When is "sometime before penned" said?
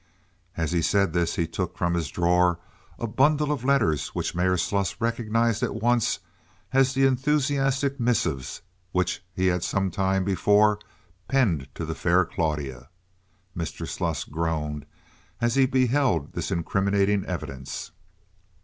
9.63-11.67